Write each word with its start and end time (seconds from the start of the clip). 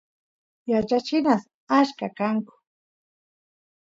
yachachinas 0.71 1.43
achka 1.77 2.07
kanku 2.17 2.53